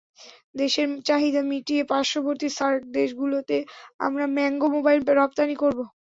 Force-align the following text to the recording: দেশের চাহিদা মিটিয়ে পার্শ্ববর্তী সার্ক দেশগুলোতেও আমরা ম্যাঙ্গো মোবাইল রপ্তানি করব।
দেশের 0.55 0.87
চাহিদা 1.07 1.41
মিটিয়ে 1.49 1.83
পার্শ্ববর্তী 1.85 2.47
সার্ক 2.57 2.81
দেশগুলোতেও 2.91 3.63
আমরা 3.99 4.25
ম্যাঙ্গো 4.35 4.67
মোবাইল 4.75 4.99
রপ্তানি 5.19 5.55
করব। 5.61 5.79